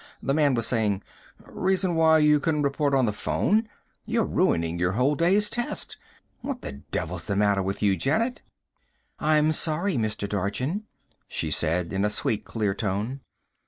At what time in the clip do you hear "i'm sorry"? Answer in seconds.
9.19-9.97